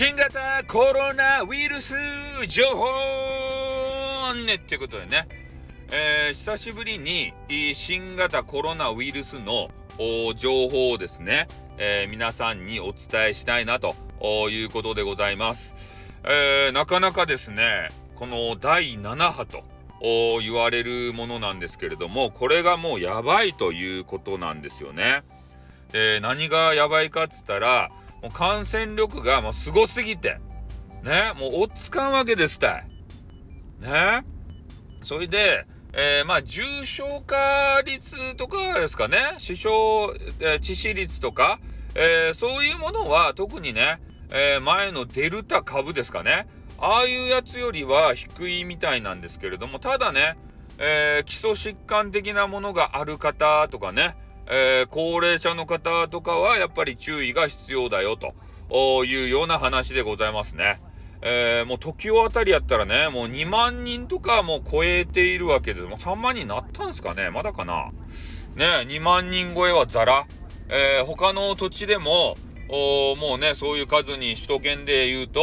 [0.00, 1.92] 新型コロナウイルス
[2.46, 5.26] 情報ねっていうことでね、
[5.90, 7.34] えー、久しぶりに
[7.74, 9.70] 新型コロナウイルスの
[10.36, 11.48] 情報をですね、
[11.78, 13.96] えー、皆さんにお伝えしたいなと
[14.48, 15.74] いうことでございます。
[16.22, 19.64] えー、なかなかですね、この第7波と
[20.40, 25.24] 言われるものなんですけれども、これがもうやばいということなんですよね。
[25.90, 27.90] で、何がやばいかっつったら、
[28.22, 30.40] もう感染力がもうすごすぎて、
[31.02, 32.86] ね、もう追っつかんわけですたい。
[33.80, 34.24] ね？
[35.02, 39.68] それで、えー、まあ、重症化率とかですかね、死傷、
[40.40, 41.60] えー、致死率とか、
[41.94, 46.46] えー、そういうものは特にね、え前のデルタ株ですかね、
[46.78, 50.36] ああいうやつよりは低いみたいなんですけれども、ただね、
[50.78, 54.16] え基礎疾患的なものがある方とかね、
[54.50, 58.34] えー、高齢者の方とかはやっぱり注意が必要だよと
[59.04, 60.80] いうような話でございますね。
[61.20, 65.86] えー、もう時をあたりやったらね、もう2万人とかもう超えているわけです。
[65.86, 67.90] もう3万人なったんすかねまだかな
[68.54, 70.26] ね、2万人超えはザラ。
[70.70, 72.36] えー、他の土地でも、
[72.68, 75.40] もうね、そういう数に首都圏で言うと、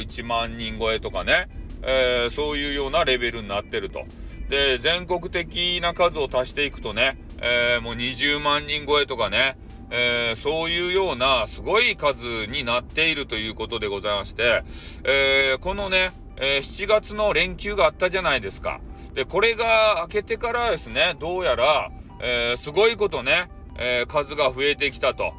[0.00, 1.48] 1万人超えとかね、
[1.82, 4.04] えー、そういうようなレベルになってると。
[4.48, 9.58] で、全国的な数を足していくとね、えー、もう20万人超えとかね、
[9.90, 14.62] えー、そういうようなすごい数になっているということでございまして、
[15.04, 18.80] えー、このね、え7月の連休があったじゃないですか。
[19.14, 25.34] で、これが明けてからですね、どうやら、えすごいことね、え数が増えてきたと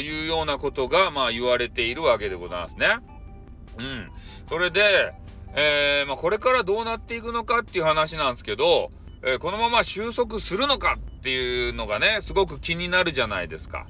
[0.00, 2.86] いうようなことが、まあ言われているわけでございますね。
[3.78, 4.10] うん。
[4.48, 5.12] それで、
[5.56, 8.90] えまあ、これからどうなっていくのかっていう話なんですけど、
[9.24, 13.86] えこのまま収束するのかっていうのがね、すごく気になるじゃないですか。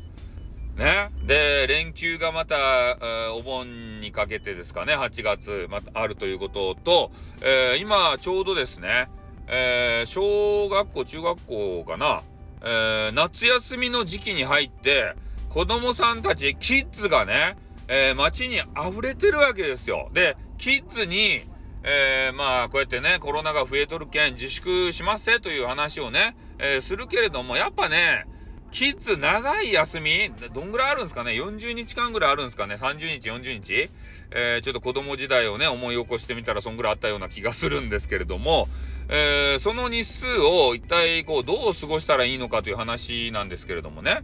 [0.76, 1.10] ね？
[1.24, 9.08] で、連休がまた、えー、お盆にかけてですかね、8月、またあるということと、えー、今、ちょうどですね、
[9.46, 12.22] えー、小学校、中学校かな、
[12.62, 15.14] え夏休みの時期に入って、
[15.50, 17.56] 子供さんたち、キッズがね、
[17.86, 20.10] え街に溢れてるわけですよ。
[20.12, 21.44] で、キッズに、
[21.82, 28.26] え、まあ、こうやってね、コロナが増えとるけん、自粛しますせという話をね、えー、するけれども、やっぱね、
[28.70, 33.90] キッズ長い休み、どんぐらいあるんですかね ?40 日間ぐらいあるんですかね ?30 日、40日？
[34.32, 38.68] えー、ちょっと子供時代をね、思い起こしてみたら、そんぐらいあったような気がするんですけれども、
[39.08, 44.20] えー、その日数を一体、こう、どう過ごしたらいいのかという話なんですけれどもね。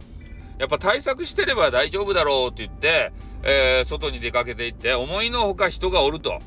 [0.59, 3.11] やっぱ対策してれば大丈夫だろうって言って、
[3.43, 6.39] えー、外に出かけていって、思いのほか人がおると。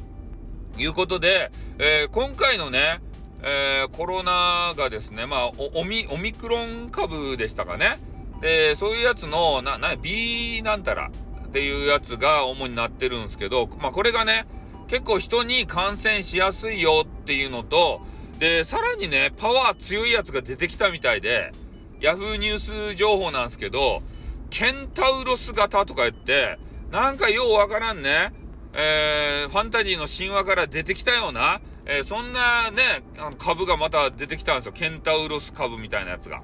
[0.78, 3.00] いうことで、え、今回のね、
[3.42, 7.98] えー、コロナがですね、まあオミ、オミクロン株でしたかね。
[8.40, 11.10] で、そういうやつの、な、な、B なんたら
[11.46, 14.46] っていうやつが主になってるんですけど、まあこれがね、
[14.88, 18.00] 結構人に感染しやすいよっていうのと、
[18.38, 21.52] で、さらにね、パワー強いやつが出てきたみたいで、
[22.00, 22.58] ヤフーニュー
[22.92, 24.00] ス情報なんですけど、
[24.48, 26.58] ケンタウロス型とか言って、
[26.90, 28.32] なんかようわからんね、
[28.74, 34.72] えー、ファンタジーの神話から出てきたような、えー、そんなね、あの株がまた出てきたんですよ。
[34.72, 36.42] ケンタウロス株みたいなやつが。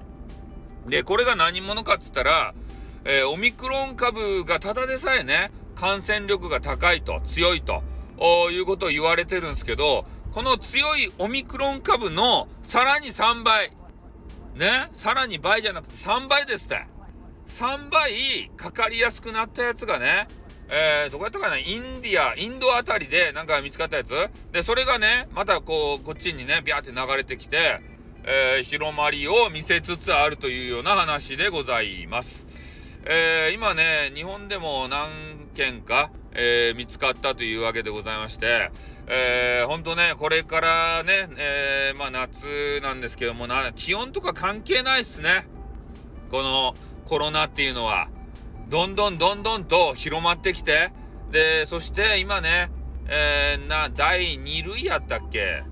[0.87, 2.55] で、これが何者かっつったら、
[3.05, 7.83] えー、オミクロン株がただでさえね、感染力が高いと、強いと、
[8.51, 13.71] いうことを言われてるんですけど、この強いオミクロン株のさらに3倍、
[14.55, 16.87] ね、さらに倍じゃなくて3倍ですって。
[17.47, 20.27] 3倍かかりやすくなったやつがね、
[20.69, 21.59] えー、どこやったかな？
[21.59, 24.11] インディア、インドあたりでなんか見つかったやつ？
[24.53, 27.81] で、それがね、またこう、こっちにね、ビャーって流れてきて、
[28.25, 32.47] えー、広まりを見せつつあるというような話でございます。
[33.05, 38.73] えー、今ね、日本でも何件か、えー、見つかったというわけでございまして、
[39.07, 45.47] えー、ほんとね、これからね、えー、まあ夏なんですけどもな、気温とか関係ないっすね。
[46.29, 48.09] このコロナっていうのは。
[48.69, 50.93] どんどんどんどんと広まってきて、
[51.31, 52.71] で、そして今ね、
[53.09, 55.63] えー、な、第2類やったっけ？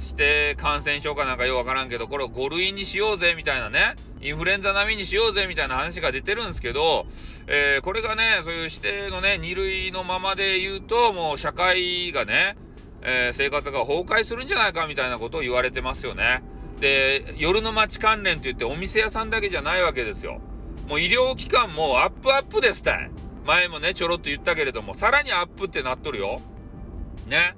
[0.00, 7.06] して感染症かなんかようわからんけど、これを5類にしようぜみたいなね、インフルエンザ並みにしようぜみたいな話が出てるんですけど、
[7.46, 12.56] えー、これがね、そういう指定のね、2類のままで言うと、もう社会がね、
[13.02, 16.42] えー、生活が崩壊するんじゃないかみたいなことを言われてますよね。
[16.80, 20.40] で、夜の街関連って言ってお店屋さんだけじゃないわけですよ。
[20.88, 23.10] もう医療機関もアップアップですたい。
[23.46, 26.40] 前もね、ちょろっと言ったけれども、さらにアップってなっとるよ。
[27.26, 27.54] ね。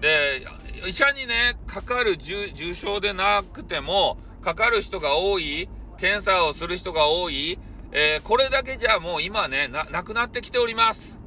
[0.00, 0.46] で、
[0.86, 5.68] 医者にね、かかる重症でなくても、かかる人が多い、
[5.98, 7.58] 検査をする人が多い、
[7.92, 11.18] えー、これだけじゃもう今ね、な、なくなってきております。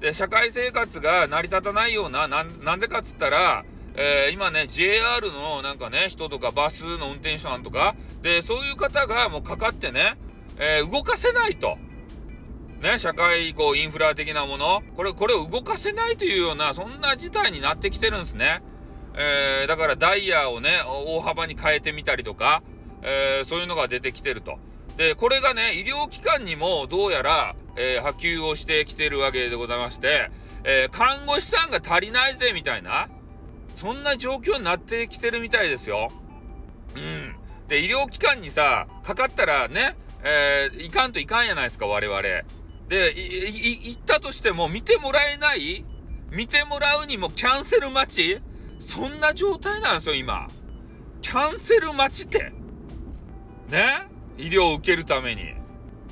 [0.00, 3.64] で、社会生活が成り立たないような、なんでかっつったら、
[3.96, 10.16] えー、今ね、JR のなんかね、人とかバスの運転手さんとか、で、そういう方がもうかかってね、
[10.58, 11.78] えー、動かせないと。
[12.80, 18.62] ね、社会、こう、インフラ的なもの、これ、これを動かせないというような、そんな事態になってきてるんですね。
[19.16, 22.62] えー、だからダイヤをね、大幅に変えてみたりとか、
[23.02, 24.58] えー、そういうのが出てきてると。
[24.96, 30.30] で、これがね、医療機関にもどうやら、えー、波及をしてきてるわけでございまして、
[30.64, 33.08] え看護師さんが足りないぜ、みたいな、
[33.74, 36.10] そんな状況になってきてるみたいですよ。
[36.94, 37.36] うん。
[37.68, 42.22] で、医療機関にさ、かかったらね、えー、いかんといかんやないですか、我々。
[42.22, 42.44] で、
[43.14, 45.84] 行ったとしても見てもらえない？
[46.30, 48.40] 見てもらうにもキャンセル待ち？
[48.78, 50.48] そんな状態なんですよ、今。
[51.20, 52.52] キャンセル待ちって。
[53.68, 54.08] ね？
[54.36, 55.54] 医療を受けるために。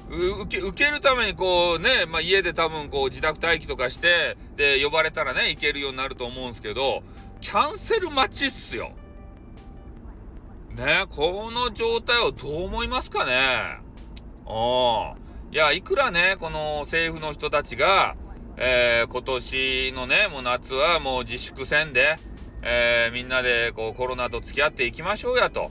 [0.09, 7.03] 受け、受けるためにこうね、まあ、家で多分こう自宅待機とかして、で、呼ばれたらね、行けるようになると思うんですけど、
[7.41, 8.93] キャンセル待ちっすよ。
[10.75, 11.07] ね？
[11.11, 13.79] この状態をどう思いますかね？
[14.47, 15.17] ああ。
[15.51, 18.17] いや、いくらね、この政府の人たちが、
[18.57, 22.17] えー、今年のね、もう夏はもう自粛戦で、
[22.63, 25.71] えー、みんなでこうコロナと付き合っていきましょうやと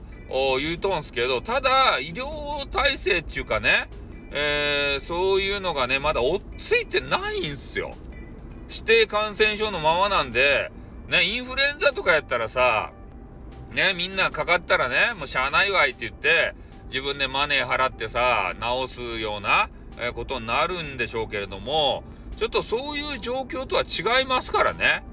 [0.60, 3.90] 言うとんすけど、ただ、医療体制っていうかね、
[4.32, 7.96] えー、そういうのがね、まだ追っついてないんすよ。
[8.70, 10.72] 指定感染症のままなんで、
[11.10, 12.94] ね、インフルエンザとかやったらさ、
[13.74, 16.54] ね、みんなかかったらね、もうしゃあないわいって言って、
[16.92, 19.70] 自分でマネー払ってさ、治すような、
[20.14, 22.04] ことになるんでしょうけれども、
[22.36, 25.04] ちょっとそういう状況とは違いますからね。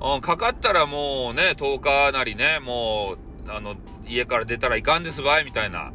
[0.00, 3.74] うん、かかったらもうね、10日なりね、もう、あの、
[4.06, 5.92] 家から出たらいかんですばい、みたいな、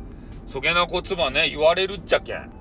[0.47, 2.51] そげなこつばね、言われるっちゃけん。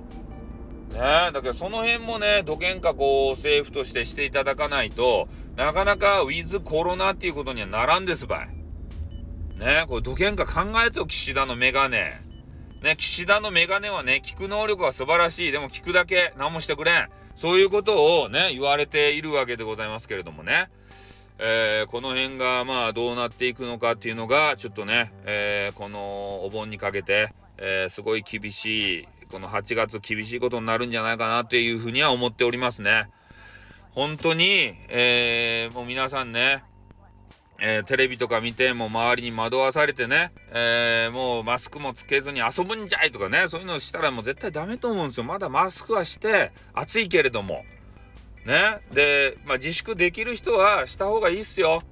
[0.91, 8.49] ねだけどその辺もね、どげんかこう、政府としてしていただかないと、なかなかウィズコロナっていうことにはならんですばい。
[9.59, 12.30] ねこれどげんか考えと岸田のメガネ。
[12.83, 15.53] ね、岸田のメガネはね、聞く能力は素晴らしい。
[15.53, 17.09] でも聞くだけ何もしてくれん。
[17.37, 20.71] そういうことをね、言われているわけでございますけれどもね。
[21.39, 33.11] えー、この辺がまあどうなっていくのかっていうのが、ちょっとね、えー、このお盆にかけて、えー、すごい厳しい、この8月厳しいことになるんじゃないかなっていうふうには思っておりますね。
[33.93, 36.65] 本当に、え、もう皆さんね、
[37.63, 45.25] えー、テレビとか見ても周りに惑わされてね、えー、もうマスクもつけずに遊ぶんじゃいとかね、そういうのをしたらもう絶対ダメと思うんですよ。
[45.25, 47.65] まだマスクはして、暑いけれども。
[48.47, 48.81] ね。
[48.93, 51.83] で、まあ自粛できる人はした方がいいっすよ。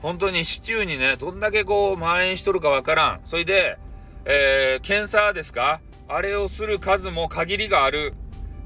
[0.00, 3.20] 本当に市中にね、どんだけこう蔓延しとるかわからん。
[3.26, 3.78] それで、
[4.24, 5.80] えー、検査ですか？
[6.08, 8.14] あれをする数も限りがある。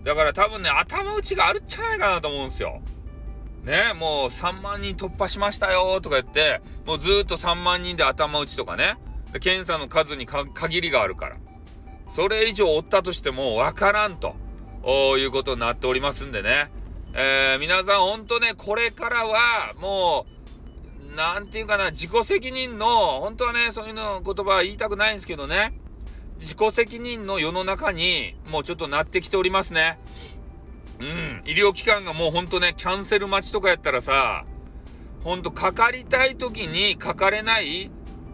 [0.04, 2.80] だから多分ね、頭打ちがあるっちゃないかなと思うんですよ。
[3.64, 8.96] ね、もう3万人突破しましたよとか言って、もうずっと3万人で頭打ちとかね、
[9.40, 11.36] 検査の数に限りがあるから。
[12.08, 14.34] それ以上追ったとしてもわからんと
[15.16, 16.70] いうことになっておりますんでね。
[17.12, 20.26] えー、皆さんほんとね、これからはも
[21.12, 25.72] う、なんていうかな、自己責任の、本当はね、そういうの言葉は言いたくないんですけどね、
[26.38, 29.98] 自己責任の世の中にもうちょっとなってきておりますね。
[31.00, 34.44] うん、医療機関がもうほんとね、キャンセル待ちとかやったらさ、
[35.24, 37.90] ほんとかかりたい時にかかれない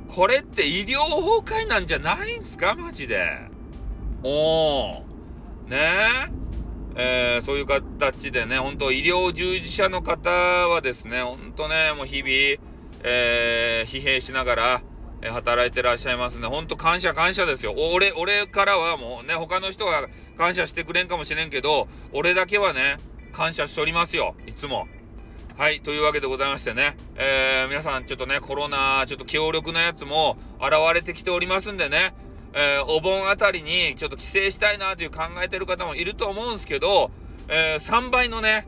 [0.09, 2.75] これって医療崩壊なんじゃないんすか？
[2.75, 3.27] マジで。
[4.23, 5.69] おー。
[5.69, 5.77] ね？
[6.97, 7.37] え。
[7.37, 12.31] えー、そういう形でね、ほんと医療従事者の方はですね、ほんとね、もう日々、
[13.03, 14.83] えー、疲弊しながら、
[15.27, 16.47] え働いてらっしゃいますね。
[16.47, 17.75] ほんと感謝感謝ですよ。
[17.95, 20.07] 俺、俺からはもうね、他の人が
[20.39, 22.99] 感謝してくれんかもしれんけど、俺だけはね、
[23.33, 24.35] 感謝しておりますよ。
[24.47, 24.89] いつも。
[25.57, 25.81] はい。
[25.81, 26.97] というわけでございましてね。
[27.17, 32.15] えー、皆さんちょっとね、コロナ、ちょっと強力なやつも現れてきておりますんでね。
[32.55, 37.11] えー、お盆あたりにちょっと帰省したいなという考えてる方もいると思うんですけど、
[37.49, 38.67] えー、3倍のね、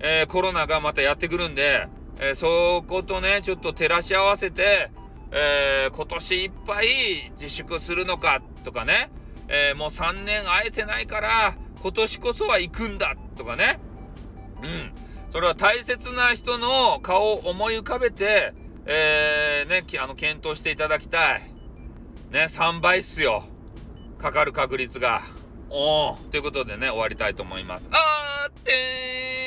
[0.00, 1.88] えー、コロナがまたやってくるんで、
[2.20, 4.90] えー、そことね、ちょっと照らし合わせて、
[5.36, 6.86] えー、今年いっぱい
[7.32, 9.10] 自粛するのかとかね、
[9.48, 13.80] えー、もう3年会えてないから今年こそは行くんだとかね。
[14.62, 14.92] うん。
[15.30, 18.54] それは大切な人の顔を思い浮かべて、
[18.86, 21.42] えー、ね、あの、検討していただきたい。
[22.30, 23.42] ね、3倍っすよ。
[24.18, 25.22] かかる確率が。
[25.68, 26.28] おー。
[26.28, 27.88] ということでね、終わりたいと思います。
[27.90, 29.43] あーってー